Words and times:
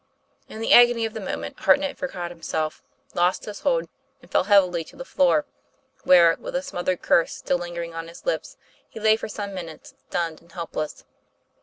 In 0.49 0.61
the 0.61 0.73
agony 0.73 1.05
of 1.05 1.13
the 1.13 1.19
moment 1.19 1.59
Hartnett 1.59 1.95
forgot 1.95 2.31
himself, 2.31 2.81
lost 3.13 3.45
his 3.45 3.59
hold, 3.59 3.87
and 4.19 4.31
fell 4.31 4.45
heavily 4.45 4.83
to 4.85 4.95
the 4.95 5.05
floor, 5.05 5.45
where, 6.03 6.35
with 6.39 6.55
a 6.55 6.63
smothered 6.63 7.03
curse 7.03 7.35
still 7.35 7.59
lingering 7.59 7.93
on 7.93 8.07
his 8.07 8.25
lips, 8.25 8.57
he 8.89 8.99
lay 8.99 9.15
for 9.15 9.29
some 9.29 9.53
minutes 9.53 9.93
stunned 10.09 10.41
and 10.41 10.51
helpless. 10.53 11.03